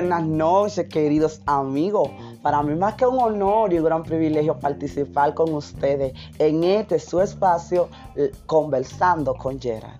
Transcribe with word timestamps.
buenas 0.00 0.24
noches, 0.24 0.86
queridos 0.88 1.40
amigos. 1.44 2.08
Para 2.40 2.62
mí 2.62 2.76
más 2.76 2.94
que 2.94 3.04
un 3.04 3.18
honor 3.18 3.72
y 3.72 3.78
un 3.78 3.84
gran 3.84 4.04
privilegio 4.04 4.56
participar 4.56 5.34
con 5.34 5.52
ustedes 5.52 6.12
en 6.38 6.62
este 6.62 7.00
su 7.00 7.20
espacio 7.20 7.88
eh, 8.14 8.30
conversando 8.46 9.34
con 9.34 9.60
Gerard. 9.60 9.98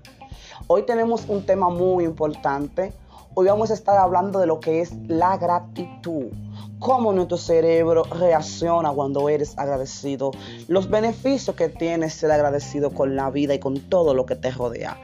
Hoy 0.68 0.82
tenemos 0.82 1.24
un 1.28 1.44
tema 1.44 1.68
muy 1.68 2.04
importante. 2.04 2.92
Hoy 3.34 3.48
vamos 3.48 3.72
a 3.72 3.74
estar 3.74 3.98
hablando 3.98 4.38
de 4.38 4.46
lo 4.46 4.60
que 4.60 4.82
es 4.82 4.92
la 5.08 5.36
gratitud 5.36 6.26
cómo 6.78 7.12
nuestro 7.12 7.36
cerebro 7.36 8.04
reacciona 8.04 8.90
cuando 8.92 9.28
eres 9.28 9.58
agradecido, 9.58 10.30
los 10.68 10.88
beneficios 10.88 11.56
que 11.56 11.68
tienes 11.68 12.14
ser 12.14 12.30
agradecido 12.30 12.90
con 12.90 13.16
la 13.16 13.30
vida 13.30 13.54
y 13.54 13.58
con 13.58 13.80
todo 13.80 14.14
lo 14.14 14.26
que 14.26 14.36
te 14.36 14.50
rodea. 14.50 14.96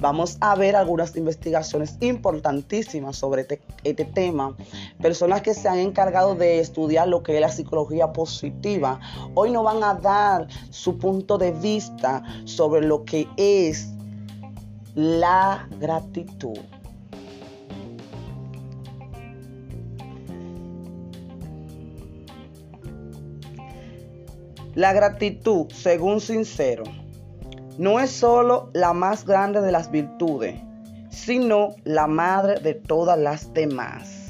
Vamos 0.00 0.38
a 0.40 0.54
ver 0.54 0.76
algunas 0.76 1.14
investigaciones 1.14 1.98
importantísimas 2.00 3.16
sobre 3.16 3.42
este, 3.42 3.60
este, 3.84 4.06
tema. 4.06 4.56
Personas 5.00 5.42
que 5.42 5.52
se 5.52 5.68
han 5.68 5.78
encargado 5.78 6.34
de 6.34 6.58
estudiar 6.58 7.06
lo 7.06 7.22
que 7.22 7.34
es 7.34 7.40
la 7.42 7.50
psicología 7.50 8.10
positiva, 8.10 8.98
hoy 9.34 9.50
nos 9.50 9.62
van 9.62 9.84
a 9.84 9.94
dar 9.94 10.48
su 10.70 10.96
punto 10.96 11.36
de 11.36 11.52
vista 11.52 12.22
sobre 12.46 12.80
lo 12.80 13.04
que 13.04 13.28
es 13.36 13.88
la 14.94 15.68
gratitud. 15.78 16.58
La 24.74 24.94
gratitud, 24.94 25.66
según 25.72 26.20
Sincero, 26.20 26.84
no 27.78 28.00
es 28.00 28.10
solo 28.10 28.70
la 28.74 28.92
más 28.92 29.24
grande 29.24 29.60
de 29.60 29.72
las 29.72 29.90
virtudes, 29.90 30.54
sino 31.10 31.74
la 31.84 32.06
madre 32.06 32.60
de 32.60 32.74
todas 32.74 33.18
las 33.18 33.52
demás. 33.52 34.20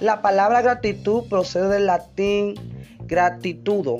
La 0.00 0.22
palabra 0.22 0.62
gratitud 0.62 1.24
procede 1.28 1.68
del 1.68 1.86
latín 1.86 2.54
gratitudo 3.06 3.98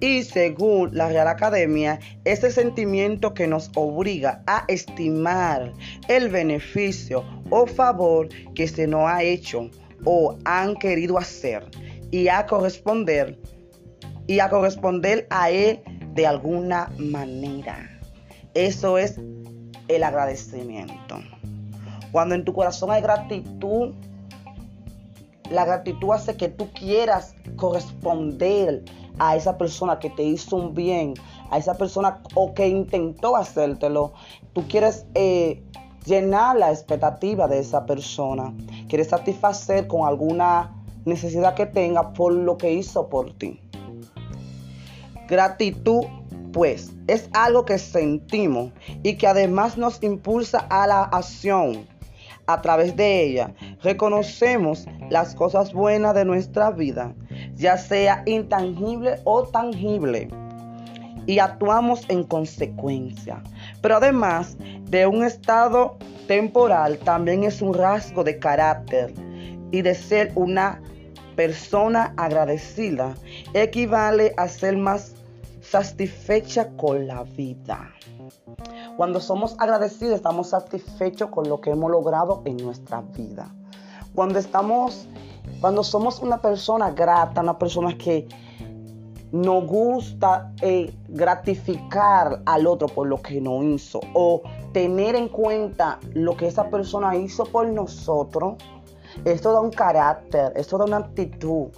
y 0.00 0.22
según 0.22 0.90
la 0.92 1.08
Real 1.08 1.28
Academia, 1.28 1.98
es 2.24 2.44
el 2.44 2.52
sentimiento 2.52 3.32
que 3.32 3.46
nos 3.46 3.70
obliga 3.74 4.42
a 4.46 4.64
estimar 4.68 5.72
el 6.08 6.28
beneficio 6.28 7.24
o 7.50 7.66
favor 7.66 8.28
que 8.54 8.68
se 8.68 8.86
nos 8.86 9.08
ha 9.08 9.22
hecho 9.22 9.70
o 10.04 10.36
han 10.44 10.76
querido 10.76 11.18
hacer 11.18 11.64
y 12.10 12.28
a 12.28 12.44
corresponder 12.46 13.38
y 14.26 14.40
a 14.40 14.48
corresponder 14.48 15.26
a 15.30 15.50
Él 15.50 15.80
de 16.14 16.26
alguna 16.26 16.90
manera. 16.98 17.90
Eso 18.54 18.98
es 18.98 19.20
el 19.88 20.02
agradecimiento. 20.02 21.18
Cuando 22.12 22.34
en 22.34 22.44
tu 22.44 22.54
corazón 22.54 22.90
hay 22.90 23.02
gratitud, 23.02 23.92
la 25.50 25.64
gratitud 25.64 26.12
hace 26.12 26.36
que 26.36 26.48
tú 26.48 26.70
quieras 26.72 27.34
corresponder 27.56 28.84
a 29.18 29.36
esa 29.36 29.58
persona 29.58 29.98
que 29.98 30.10
te 30.10 30.22
hizo 30.22 30.56
un 30.56 30.74
bien, 30.74 31.14
a 31.50 31.58
esa 31.58 31.74
persona 31.74 32.22
o 32.34 32.54
que 32.54 32.68
intentó 32.68 33.36
hacértelo. 33.36 34.12
Tú 34.52 34.66
quieres 34.68 35.06
eh, 35.14 35.62
llenar 36.04 36.56
la 36.56 36.70
expectativa 36.70 37.48
de 37.48 37.58
esa 37.58 37.86
persona. 37.86 38.54
Quieres 38.88 39.08
satisfacer 39.08 39.86
con 39.86 40.06
alguna 40.06 40.84
necesidad 41.04 41.54
que 41.54 41.66
tenga 41.66 42.12
por 42.12 42.32
lo 42.32 42.56
que 42.56 42.72
hizo 42.72 43.08
por 43.08 43.32
ti. 43.34 43.60
Gratitud, 45.28 46.04
pues, 46.52 46.92
es 47.06 47.28
algo 47.32 47.64
que 47.64 47.78
sentimos 47.78 48.72
y 49.02 49.16
que 49.16 49.26
además 49.26 49.76
nos 49.76 50.02
impulsa 50.02 50.66
a 50.70 50.86
la 50.86 51.02
acción. 51.02 51.86
A 52.46 52.60
través 52.60 52.94
de 52.94 53.24
ella 53.24 53.54
reconocemos 53.82 54.86
las 55.08 55.34
cosas 55.34 55.72
buenas 55.72 56.14
de 56.14 56.26
nuestra 56.26 56.70
vida, 56.70 57.14
ya 57.54 57.78
sea 57.78 58.22
intangible 58.26 59.18
o 59.24 59.44
tangible, 59.44 60.28
y 61.26 61.38
actuamos 61.38 62.04
en 62.08 62.24
consecuencia. 62.24 63.42
Pero 63.80 63.96
además 63.96 64.58
de 64.90 65.06
un 65.06 65.24
estado 65.24 65.96
temporal, 66.28 66.98
también 66.98 67.44
es 67.44 67.62
un 67.62 67.72
rasgo 67.72 68.22
de 68.24 68.38
carácter 68.38 69.14
y 69.70 69.82
de 69.82 69.94
ser 69.94 70.32
una 70.34 70.82
persona 71.34 72.14
agradecida 72.16 73.14
equivale 73.52 74.34
a 74.36 74.48
ser 74.48 74.76
más 74.76 75.14
satisfecha 75.60 76.76
con 76.76 77.06
la 77.06 77.24
vida. 77.24 77.90
Cuando 78.96 79.20
somos 79.20 79.56
agradecidos, 79.58 80.16
estamos 80.16 80.50
satisfechos 80.50 81.30
con 81.30 81.48
lo 81.48 81.60
que 81.60 81.70
hemos 81.70 81.90
logrado 81.90 82.42
en 82.44 82.56
nuestra 82.58 83.00
vida. 83.00 83.52
Cuando 84.14 84.38
estamos, 84.38 85.08
cuando 85.60 85.82
somos 85.82 86.20
una 86.20 86.40
persona 86.40 86.90
grata, 86.90 87.40
una 87.40 87.58
persona 87.58 87.96
que 87.98 88.28
nos 89.32 89.66
gusta 89.66 90.52
eh, 90.62 90.94
gratificar 91.08 92.40
al 92.46 92.68
otro 92.68 92.86
por 92.86 93.08
lo 93.08 93.20
que 93.20 93.40
nos 93.40 93.64
hizo 93.64 94.00
o 94.12 94.42
tener 94.72 95.16
en 95.16 95.28
cuenta 95.28 95.98
lo 96.12 96.36
que 96.36 96.46
esa 96.46 96.70
persona 96.70 97.16
hizo 97.16 97.44
por 97.44 97.66
nosotros, 97.66 98.54
esto 99.24 99.52
da 99.52 99.60
un 99.60 99.70
carácter, 99.70 100.52
esto 100.56 100.78
da 100.78 100.84
una 100.84 100.98
actitud. 100.98 101.68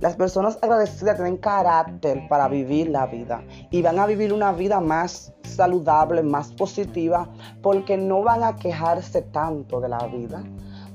Las 0.00 0.16
personas 0.16 0.58
agradecidas 0.60 1.16
tienen 1.16 1.36
carácter 1.36 2.26
para 2.28 2.48
vivir 2.48 2.88
la 2.88 3.06
vida 3.06 3.42
y 3.70 3.80
van 3.80 3.98
a 3.98 4.06
vivir 4.06 4.32
una 4.32 4.52
vida 4.52 4.80
más 4.80 5.32
saludable, 5.42 6.22
más 6.22 6.52
positiva, 6.52 7.28
porque 7.62 7.96
no 7.96 8.22
van 8.22 8.42
a 8.42 8.56
quejarse 8.56 9.22
tanto 9.22 9.80
de 9.80 9.88
la 9.88 10.06
vida, 10.08 10.42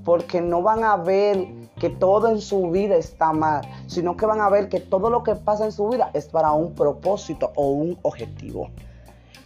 porque 0.04 0.42
no 0.42 0.62
van 0.62 0.84
a 0.84 0.98
ver 0.98 1.48
que 1.80 1.90
todo 1.90 2.28
en 2.28 2.42
su 2.42 2.70
vida 2.70 2.98
está 2.98 3.32
mal, 3.32 3.62
sino 3.88 4.18
que 4.18 4.26
van 4.26 4.42
a 4.42 4.50
ver 4.50 4.68
que 4.68 4.82
todo 4.82 5.10
lo 5.10 5.24
que 5.24 5.36
pasa 5.36 5.66
en 5.66 5.72
su 5.72 5.88
vida 5.88 6.12
es 6.14 6.28
para 6.28 6.52
un 6.52 6.76
propósito 6.76 7.52
o 7.56 7.70
un 7.70 7.98
objetivo. 8.02 8.70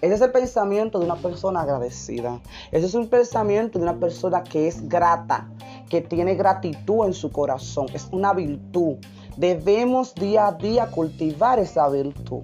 Ese 0.04 0.16
es 0.16 0.22
el 0.22 0.34
pensamiento 0.34 1.00
de 1.00 1.06
una 1.06 1.16
persona 1.16 1.62
agradecida. 1.62 2.42
Ese 2.74 2.88
es 2.88 2.94
un 2.94 3.08
pensamiento 3.08 3.80
de 3.80 3.84
una 3.84 4.02
persona 4.02 4.44
que 4.44 4.68
es 4.68 4.90
grata, 4.90 5.48
que 5.90 6.02
tiene 6.02 6.36
gratitud 6.36 7.06
en 7.06 7.14
su 7.14 7.32
corazón. 7.32 7.86
Es 7.94 8.10
una 8.12 8.34
virtud. 8.34 8.98
Debemos 9.38 10.14
día 10.14 10.48
a 10.48 10.52
día 10.52 10.88
cultivar 10.88 11.58
esa 11.58 11.88
virtud 11.88 12.42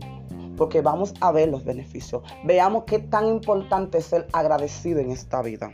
porque 0.56 0.80
vamos 0.80 1.14
a 1.20 1.34
ver 1.34 1.50
los 1.50 1.66
beneficios. 1.66 2.24
Veamos 2.46 2.86
qué 2.86 3.00
tan 3.00 3.28
importante 3.28 3.97
es 3.97 4.06
ser 4.06 4.30
agradecido 4.31 5.02
en 5.02 5.12
esta 5.12 5.41
vida. 5.41 5.70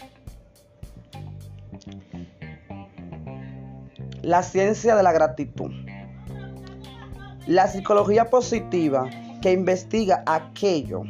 La 4.23 4.41
ciencia 4.41 4.95
de 4.95 5.03
la 5.03 5.11
gratitud. 5.11 5.69
La 7.45 7.67
psicología 7.67 8.31
positiva 8.31 9.07
que 9.43 9.51
investiga 9.51 10.23
aquello 10.25 11.03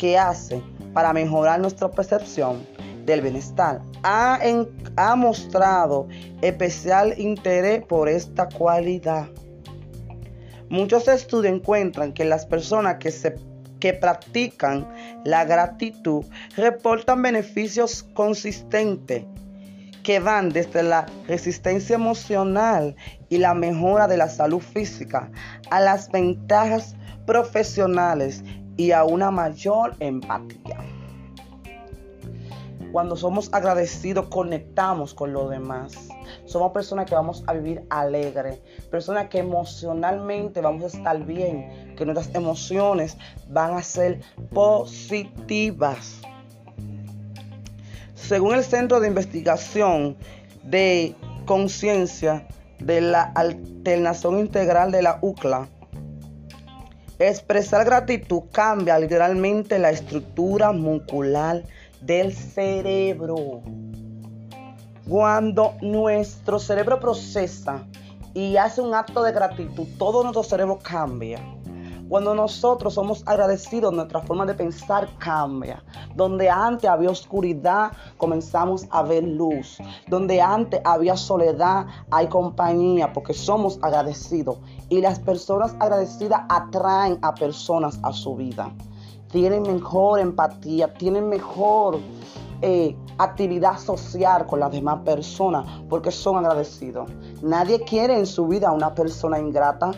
que 0.00 0.16
hace 0.16 0.62
para 0.94 1.12
mejorar 1.12 1.60
nuestra 1.60 1.90
percepción 1.90 2.66
del 3.04 3.20
bienestar 3.20 3.82
ha, 4.02 4.40
ha 4.96 5.14
mostrado 5.14 6.08
especial 6.40 7.14
interés 7.18 7.84
por 7.84 8.08
esta 8.08 8.48
cualidad. 8.48 9.28
Muchos 10.70 11.06
estudios 11.06 11.52
encuentran 11.52 12.14
que 12.14 12.24
las 12.24 12.46
personas 12.46 12.96
que, 12.96 13.10
se, 13.10 13.34
que 13.78 13.92
practican 13.92 14.88
la 15.26 15.44
gratitud 15.44 16.24
reportan 16.56 17.20
beneficios 17.20 18.02
consistentes 18.14 19.24
que 20.02 20.18
van 20.18 20.48
desde 20.48 20.82
la 20.82 21.04
resistencia 21.28 21.96
emocional 21.96 22.96
y 23.28 23.36
la 23.36 23.52
mejora 23.52 24.08
de 24.08 24.16
la 24.16 24.30
salud 24.30 24.60
física 24.60 25.30
a 25.70 25.78
las 25.78 26.10
ventajas 26.10 26.94
profesionales 27.26 28.42
y 28.80 28.92
a 28.92 29.04
una 29.04 29.30
mayor 29.30 29.94
empatía. 30.00 30.78
Cuando 32.92 33.14
somos 33.14 33.52
agradecidos, 33.52 34.28
conectamos 34.28 35.12
con 35.12 35.34
los 35.34 35.50
demás. 35.50 36.08
Somos 36.46 36.72
personas 36.72 37.04
que 37.04 37.14
vamos 37.14 37.44
a 37.46 37.52
vivir 37.52 37.84
alegre, 37.90 38.62
personas 38.90 39.28
que 39.28 39.40
emocionalmente 39.40 40.62
vamos 40.62 40.94
a 40.94 40.96
estar 40.96 41.22
bien, 41.26 41.94
que 41.94 42.06
nuestras 42.06 42.34
emociones 42.34 43.18
van 43.50 43.76
a 43.76 43.82
ser 43.82 44.22
positivas. 44.54 46.22
Según 48.14 48.54
el 48.54 48.64
Centro 48.64 48.98
de 48.98 49.08
Investigación 49.08 50.16
de 50.64 51.14
Conciencia 51.44 52.48
de 52.78 53.02
la 53.02 53.24
Alternación 53.24 54.38
Integral 54.38 54.90
de 54.90 55.02
la 55.02 55.18
UCLA, 55.20 55.68
Expresar 57.22 57.84
gratitud 57.84 58.44
cambia 58.50 58.98
literalmente 58.98 59.78
la 59.78 59.90
estructura 59.90 60.72
muscular 60.72 61.62
del 62.00 62.34
cerebro. 62.34 63.60
Cuando 65.06 65.74
nuestro 65.82 66.58
cerebro 66.58 66.98
procesa 66.98 67.86
y 68.32 68.56
hace 68.56 68.80
un 68.80 68.94
acto 68.94 69.22
de 69.22 69.32
gratitud, 69.32 69.86
todo 69.98 70.22
nuestro 70.22 70.42
cerebro 70.42 70.78
cambia. 70.78 71.38
Cuando 72.10 72.34
nosotros 72.34 72.94
somos 72.94 73.22
agradecidos, 73.24 73.92
nuestra 73.92 74.20
forma 74.22 74.44
de 74.44 74.54
pensar 74.54 75.08
cambia. 75.18 75.80
Donde 76.16 76.50
antes 76.50 76.90
había 76.90 77.08
oscuridad, 77.08 77.92
comenzamos 78.16 78.84
a 78.90 79.04
ver 79.04 79.22
luz. 79.22 79.78
Donde 80.08 80.42
antes 80.42 80.80
había 80.84 81.16
soledad, 81.16 81.86
hay 82.10 82.26
compañía, 82.26 83.12
porque 83.12 83.32
somos 83.32 83.78
agradecidos. 83.80 84.58
Y 84.88 85.00
las 85.00 85.20
personas 85.20 85.76
agradecidas 85.78 86.40
atraen 86.48 87.16
a 87.22 87.32
personas 87.32 88.00
a 88.02 88.12
su 88.12 88.34
vida. 88.34 88.74
Tienen 89.30 89.62
mejor 89.62 90.18
empatía, 90.18 90.92
tienen 90.94 91.28
mejor 91.28 92.00
eh, 92.62 92.96
actividad 93.18 93.78
social 93.78 94.46
con 94.46 94.60
las 94.60 94.70
demás 94.70 95.00
personas 95.04 95.66
porque 95.88 96.10
son 96.10 96.36
agradecidos. 96.36 97.10
Nadie 97.42 97.80
quiere 97.80 98.18
en 98.18 98.26
su 98.26 98.46
vida 98.46 98.70
una 98.72 98.94
persona 98.94 99.38
ingrata. 99.38 99.92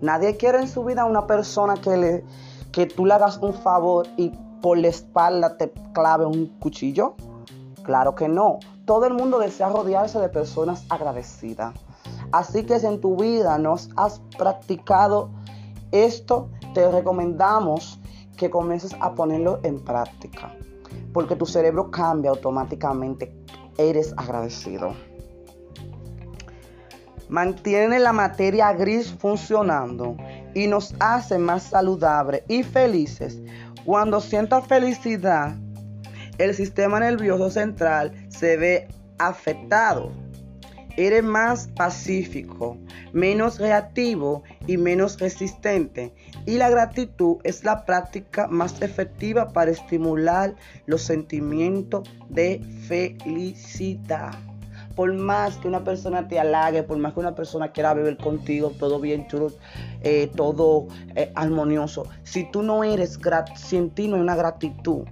Nadie 0.00 0.36
quiere 0.36 0.58
en 0.58 0.68
su 0.68 0.84
vida 0.84 1.04
una 1.04 1.26
persona 1.26 1.74
que, 1.74 1.96
le, 1.96 2.24
que 2.72 2.86
tú 2.86 3.06
le 3.06 3.14
hagas 3.14 3.38
un 3.38 3.54
favor 3.54 4.06
y 4.16 4.30
por 4.60 4.78
la 4.78 4.88
espalda 4.88 5.56
te 5.56 5.72
clave 5.92 6.24
un 6.26 6.46
cuchillo. 6.58 7.16
Claro 7.82 8.14
que 8.14 8.28
no. 8.28 8.60
Todo 8.84 9.06
el 9.06 9.14
mundo 9.14 9.38
desea 9.38 9.68
rodearse 9.68 10.18
de 10.20 10.28
personas 10.28 10.84
agradecidas. 10.88 11.74
Así 12.32 12.64
que 12.64 12.78
si 12.80 12.86
en 12.86 13.00
tu 13.00 13.16
vida 13.16 13.58
no 13.58 13.74
has 13.96 14.20
practicado 14.36 15.30
esto, 15.92 16.48
te 16.74 16.90
recomendamos 16.90 18.00
que 18.36 18.50
comiences 18.50 18.94
a 19.00 19.14
ponerlo 19.14 19.60
en 19.62 19.80
práctica. 19.80 20.52
Porque 21.14 21.34
tu 21.34 21.46
cerebro 21.46 21.90
cambia 21.90 22.30
automáticamente. 22.30 23.34
Eres 23.78 24.12
agradecido. 24.18 24.94
Mantiene 27.30 27.98
la 27.98 28.12
materia 28.12 28.70
gris 28.74 29.10
funcionando 29.10 30.16
y 30.54 30.66
nos 30.66 30.94
hace 31.00 31.38
más 31.38 31.62
saludables 31.62 32.42
y 32.48 32.62
felices. 32.62 33.40
Cuando 33.86 34.20
sientas 34.20 34.66
felicidad, 34.66 35.56
el 36.38 36.54
sistema 36.54 37.00
nervioso 37.00 37.48
central 37.50 38.12
se 38.28 38.56
ve 38.56 38.88
afectado. 39.18 40.12
Eres 40.96 41.24
más 41.24 41.68
pacífico, 41.68 42.76
menos 43.12 43.58
reactivo 43.58 44.42
y 44.66 44.76
menos 44.76 45.18
resistente. 45.18 46.14
Y 46.46 46.58
la 46.58 46.70
gratitud 46.70 47.36
es 47.44 47.64
la 47.64 47.84
práctica 47.84 48.46
más 48.48 48.82
efectiva 48.82 49.48
para 49.48 49.70
estimular 49.70 50.54
los 50.86 51.02
sentimientos 51.02 52.08
de 52.28 52.60
felicidad 52.86 54.34
por 54.94 55.12
más 55.12 55.56
que 55.56 55.68
una 55.68 55.82
persona 55.82 56.28
te 56.28 56.38
halague, 56.38 56.82
por 56.82 56.98
más 56.98 57.14
que 57.14 57.20
una 57.20 57.34
persona 57.34 57.72
quiera 57.72 57.94
vivir 57.94 58.16
contigo, 58.16 58.70
todo 58.78 59.00
bien 59.00 59.26
chulo, 59.26 59.52
eh, 60.02 60.30
todo 60.34 60.86
eh, 61.16 61.32
armonioso, 61.34 62.06
si 62.22 62.50
tú 62.50 62.62
no 62.62 62.84
eres, 62.84 63.18
si 63.56 63.76
en 63.76 63.90
ti 63.90 64.08
no 64.08 64.16
hay 64.16 64.22
una 64.22 64.36
gratitud, 64.36 65.04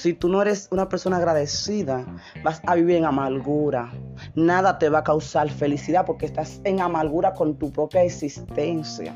si 0.00 0.14
tú 0.14 0.30
no 0.30 0.40
eres 0.40 0.66
una 0.70 0.88
persona 0.88 1.18
agradecida, 1.18 2.06
vas 2.42 2.62
a 2.66 2.74
vivir 2.74 2.96
en 2.96 3.04
amargura. 3.04 3.92
Nada 4.34 4.78
te 4.78 4.88
va 4.88 5.00
a 5.00 5.04
causar 5.04 5.50
felicidad 5.50 6.06
porque 6.06 6.24
estás 6.24 6.62
en 6.64 6.80
amargura 6.80 7.34
con 7.34 7.56
tu 7.56 7.70
propia 7.70 8.02
existencia. 8.02 9.14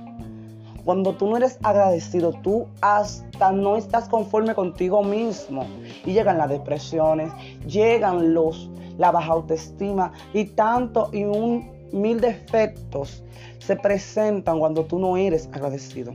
Cuando 0.84 1.14
tú 1.14 1.26
no 1.30 1.38
eres 1.38 1.58
agradecido, 1.62 2.34
tú 2.42 2.66
hasta 2.82 3.50
no 3.50 3.76
estás 3.78 4.10
conforme 4.10 4.54
contigo 4.54 5.02
mismo. 5.02 5.66
Y 6.04 6.12
llegan 6.12 6.36
las 6.36 6.50
depresiones, 6.50 7.32
llegan 7.66 8.34
los 8.34 8.70
la 8.98 9.10
baja 9.10 9.32
autoestima 9.32 10.12
y 10.34 10.44
tanto 10.44 11.08
y 11.12 11.24
un 11.24 11.72
mil 11.92 12.20
defectos 12.20 13.24
se 13.58 13.74
presentan 13.76 14.58
cuando 14.58 14.84
tú 14.84 14.98
no 14.98 15.16
eres 15.16 15.48
agradecido. 15.50 16.14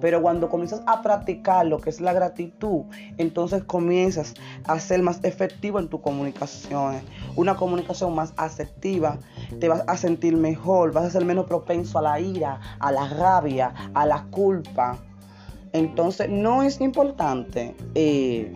Pero 0.00 0.22
cuando 0.22 0.48
comienzas 0.48 0.82
a 0.86 1.02
practicar 1.02 1.66
lo 1.66 1.78
que 1.78 1.90
es 1.90 2.00
la 2.00 2.12
gratitud, 2.12 2.84
entonces 3.16 3.64
comienzas 3.64 4.34
a 4.64 4.78
ser 4.78 5.02
más 5.02 5.20
efectivo 5.24 5.78
en 5.78 5.88
tus 5.88 6.00
comunicaciones. 6.00 7.02
Una 7.36 7.56
comunicación 7.56 8.14
más 8.14 8.32
asertiva, 8.36 9.18
te 9.58 9.68
vas 9.68 9.84
a 9.86 9.96
sentir 9.96 10.36
mejor, 10.36 10.92
vas 10.92 11.04
a 11.04 11.10
ser 11.10 11.24
menos 11.24 11.46
propenso 11.46 11.98
a 11.98 12.02
la 12.02 12.20
ira, 12.20 12.60
a 12.78 12.92
la 12.92 13.08
rabia, 13.08 13.74
a 13.94 14.06
la 14.06 14.24
culpa. 14.30 14.98
Entonces 15.72 16.28
no 16.30 16.62
es 16.62 16.80
importante 16.80 17.74
eh, 17.94 18.52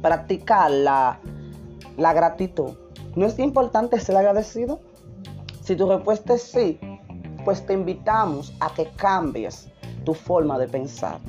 practicar 0.00 0.70
la, 0.70 1.18
la 1.96 2.12
gratitud. 2.12 2.70
¿No 3.16 3.26
es 3.26 3.38
importante 3.38 3.98
ser 3.98 4.16
agradecido? 4.16 4.80
Si 5.62 5.76
tu 5.76 5.88
respuesta 5.88 6.34
es 6.34 6.42
sí, 6.42 6.78
pues 7.44 7.64
te 7.66 7.74
invitamos 7.74 8.52
a 8.60 8.72
que 8.72 8.88
cambies 8.96 9.68
tu 10.04 10.14
forma 10.14 10.58
de 10.58 10.68
pensar. 10.68 11.20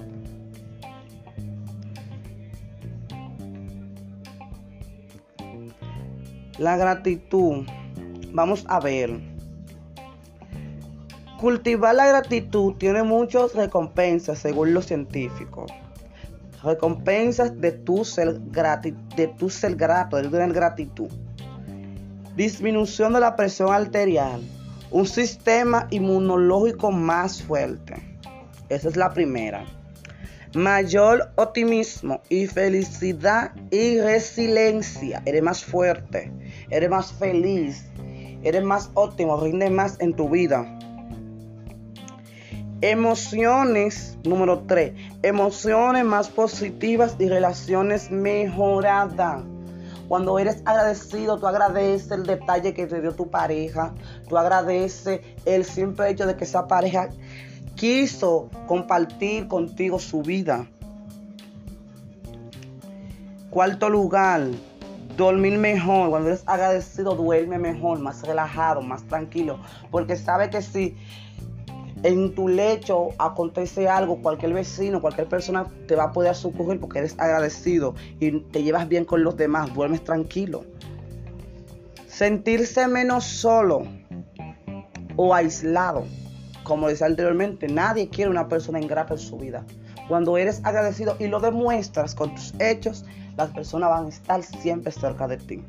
La 6.57 6.77
gratitud, 6.77 7.65
vamos 8.31 8.65
a 8.67 8.79
ver. 8.79 9.19
Cultivar 11.39 11.95
la 11.95 12.07
gratitud 12.07 12.75
tiene 12.75 13.01
muchas 13.01 13.55
recompensas 13.55 14.37
según 14.37 14.73
los 14.73 14.85
científicos 14.85 15.71
recompensas 16.63 17.59
de 17.59 17.71
tu 17.71 18.05
ser, 18.05 18.39
de 18.39 19.27
tu 19.27 19.49
ser 19.49 19.75
grato, 19.75 20.17
de 20.17 20.29
tener 20.29 20.53
gratitud. 20.53 21.09
Disminución 22.35 23.13
de 23.13 23.19
la 23.19 23.35
presión 23.35 23.73
arterial. 23.73 24.41
Un 24.89 25.05
sistema 25.05 25.87
inmunológico 25.89 26.91
más 26.91 27.41
fuerte. 27.41 28.10
Esa 28.71 28.87
es 28.87 28.95
la 28.95 29.13
primera. 29.13 29.65
Mayor 30.55 31.29
optimismo 31.35 32.21
y 32.29 32.47
felicidad 32.47 33.51
y 33.69 33.99
resiliencia. 33.99 35.21
Eres 35.25 35.43
más 35.43 35.65
fuerte, 35.65 36.31
eres 36.69 36.89
más 36.89 37.11
feliz, 37.11 37.85
eres 38.43 38.63
más 38.63 38.89
óptimo, 38.93 39.35
rinde 39.35 39.69
más 39.69 39.97
en 39.99 40.13
tu 40.13 40.29
vida. 40.29 40.79
Emociones, 42.79 44.17
número 44.23 44.59
3, 44.61 44.93
emociones 45.21 46.05
más 46.05 46.29
positivas 46.29 47.17
y 47.19 47.27
relaciones 47.27 48.09
mejoradas. 48.09 49.43
Cuando 50.07 50.39
eres 50.39 50.61
agradecido, 50.63 51.37
tú 51.39 51.47
agradeces 51.47 52.09
el 52.11 52.25
detalle 52.25 52.73
que 52.73 52.87
te 52.87 53.01
dio 53.01 53.13
tu 53.13 53.29
pareja, 53.29 53.93
tú 54.29 54.37
agradeces 54.37 55.19
el 55.43 55.65
simple 55.65 56.09
hecho 56.09 56.25
de 56.25 56.37
que 56.37 56.45
esa 56.45 56.67
pareja 56.67 57.09
quiso 57.75 58.49
compartir 58.67 59.47
contigo 59.47 59.99
su 59.99 60.21
vida. 60.21 60.67
Cuarto 63.49 63.89
lugar, 63.89 64.47
dormir 65.17 65.57
mejor. 65.57 66.09
Cuando 66.09 66.29
eres 66.29 66.43
agradecido, 66.45 67.15
duerme 67.15 67.57
mejor, 67.57 67.99
más 67.99 68.21
relajado, 68.23 68.81
más 68.81 69.03
tranquilo. 69.03 69.59
Porque 69.89 70.15
sabe 70.15 70.49
que 70.49 70.61
si 70.61 70.95
en 72.03 72.33
tu 72.33 72.47
lecho 72.47 73.09
acontece 73.19 73.87
algo, 73.87 74.21
cualquier 74.21 74.53
vecino, 74.53 75.01
cualquier 75.01 75.27
persona 75.27 75.67
te 75.87 75.95
va 75.95 76.05
a 76.05 76.11
poder 76.11 76.35
socorrer 76.35 76.79
porque 76.79 76.99
eres 76.99 77.19
agradecido 77.19 77.95
y 78.19 78.39
te 78.39 78.63
llevas 78.63 78.87
bien 78.87 79.05
con 79.05 79.23
los 79.23 79.37
demás, 79.37 79.73
duermes 79.73 80.03
tranquilo. 80.03 80.63
Sentirse 82.07 82.87
menos 82.87 83.23
solo 83.23 83.83
o 85.15 85.33
aislado. 85.33 86.05
Como 86.71 86.87
decía 86.87 87.07
anteriormente, 87.07 87.67
nadie 87.67 88.07
quiere 88.07 88.31
una 88.31 88.47
persona 88.47 88.79
ingrata 88.79 89.15
en 89.15 89.19
su 89.19 89.35
vida. 89.35 89.65
Cuando 90.07 90.37
eres 90.37 90.61
agradecido 90.63 91.17
y 91.19 91.27
lo 91.27 91.41
demuestras 91.41 92.15
con 92.15 92.33
tus 92.33 92.53
hechos, 92.61 93.03
las 93.35 93.49
personas 93.49 93.89
van 93.89 94.05
a 94.05 94.07
estar 94.07 94.41
siempre 94.41 94.89
cerca 94.93 95.27
de 95.27 95.35
ti 95.35 95.65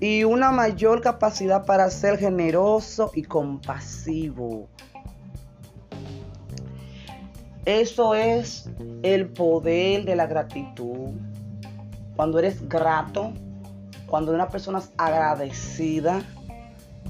y 0.00 0.24
una 0.24 0.50
mayor 0.50 1.02
capacidad 1.02 1.66
para 1.66 1.90
ser 1.90 2.16
generoso 2.16 3.10
y 3.14 3.24
compasivo. 3.24 4.66
Eso 7.66 8.14
es 8.14 8.70
el 9.02 9.28
poder 9.28 10.06
de 10.06 10.16
la 10.16 10.26
gratitud. 10.26 11.10
Cuando 12.16 12.38
eres 12.38 12.66
grato, 12.66 13.34
cuando 14.06 14.32
una 14.32 14.48
persona 14.48 14.78
es 14.78 14.90
agradecida, 14.96 16.22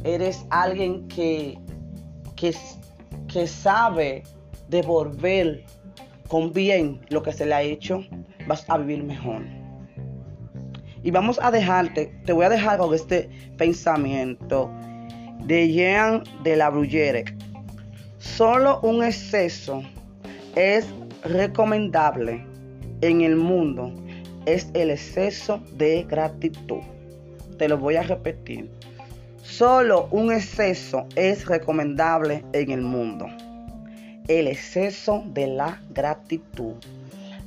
eres 0.03 0.47
alguien 0.51 1.09
que, 1.09 1.61
que, 2.37 2.55
que 3.29 3.47
sabe 3.47 4.23
devolver 4.69 5.65
con 6.29 6.53
bien 6.53 7.01
lo 7.09 7.23
que 7.23 7.33
se 7.33 7.47
le 7.47 7.55
ha 7.55 7.63
hecho, 7.63 8.05
vas 8.47 8.69
a 8.69 8.79
vivir 8.79 9.03
mejor. 9.03 9.43
Y 11.03 11.11
vamos 11.11 11.39
a 11.41 11.51
dejarte, 11.51 12.13
te 12.25 12.33
voy 12.33 12.47
a 12.47 12.49
dejar 12.49 12.79
con 12.79 12.93
este 12.95 13.31
pensamiento 13.57 14.71
de 15.45 15.73
Jean 15.73 16.25
de 16.43 16.57
la 16.57 16.71
Bruyere. 16.71 17.25
Solo 18.19 18.81
un 18.81 19.05
exceso 19.05 19.83
es 20.57 20.87
recomendable 21.23 22.45
en 23.03 23.21
el 23.21 23.37
mundo. 23.37 23.93
Es 24.47 24.69
el 24.75 24.91
exceso 24.91 25.61
de 25.75 26.05
gratitud. 26.09 26.81
Te 27.59 27.69
lo 27.69 27.79
voy 27.79 27.97
a 27.97 28.03
repetir. 28.03 28.71
Solo 29.49 30.09
un 30.11 30.33
exceso 30.33 31.07
es 31.15 31.47
recomendable 31.47 32.45
en 32.53 32.73
el 32.73 32.83
mundo. 32.83 33.27
el 34.29 34.49
exceso 34.49 35.23
de 35.27 35.47
la 35.47 35.81
gratitud. 35.91 36.75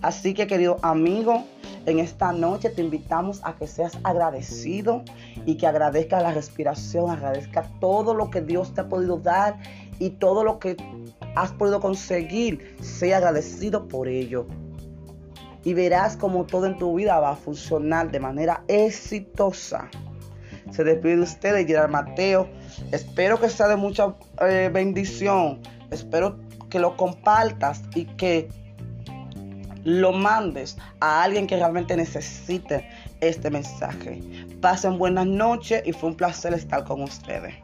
Así 0.01 0.33
que 0.33 0.47
querido 0.47 0.77
amigo, 0.81 1.43
en 1.85 1.99
esta 1.99 2.31
noche 2.31 2.69
te 2.69 2.81
invitamos 2.81 3.41
a 3.43 3.53
que 3.57 3.67
seas 3.67 3.99
agradecido 4.03 5.03
y 5.45 5.55
que 5.55 5.67
agradezca 5.67 6.21
la 6.21 6.31
respiración, 6.31 7.11
agradezca 7.11 7.69
todo 7.81 8.13
lo 8.13 8.31
que 8.31 8.41
Dios 8.41 8.73
te 8.73 8.81
ha 8.81 8.87
podido 8.87 9.17
dar 9.17 9.57
y 9.99 10.11
todo 10.11 10.45
lo 10.45 10.57
que 10.57 10.77
has 11.35 11.51
podido 11.51 11.81
conseguir. 11.81 12.77
Sea 12.81 13.17
agradecido 13.17 13.89
por 13.89 14.07
ello. 14.07 14.47
Y 15.65 15.73
verás 15.73 16.15
como 16.15 16.45
todo 16.45 16.65
en 16.65 16.77
tu 16.77 16.95
vida 16.95 17.19
va 17.19 17.31
a 17.31 17.35
funcionar 17.35 18.09
de 18.09 18.21
manera 18.21 18.63
exitosa. 18.69 19.91
Se 20.71 20.83
despide 20.83 21.17
de 21.17 21.23
ustedes, 21.23 21.65
Gerard 21.67 21.89
Mateo. 21.89 22.47
Espero 22.91 23.39
que 23.39 23.49
sea 23.49 23.67
de 23.67 23.75
mucha 23.75 24.15
eh, 24.41 24.69
bendición. 24.71 25.61
Espero 25.91 26.37
que 26.69 26.79
lo 26.79 26.95
compartas 26.95 27.81
y 27.95 28.05
que 28.05 28.49
lo 29.83 30.11
mandes 30.11 30.77
a 30.99 31.23
alguien 31.23 31.47
que 31.47 31.55
realmente 31.55 31.95
necesite 31.95 32.87
este 33.21 33.49
mensaje. 33.49 34.21
Pasen 34.61 34.97
buenas 34.97 35.25
noches 35.25 35.81
y 35.85 35.93
fue 35.93 36.09
un 36.09 36.15
placer 36.15 36.53
estar 36.53 36.83
con 36.83 37.01
ustedes. 37.01 37.55